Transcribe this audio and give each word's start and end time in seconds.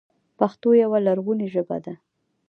پښتو 0.37 0.69
یوه 0.83 0.99
لرغونې 1.07 1.47
ژبه 1.53 1.77
ده. 1.85 1.93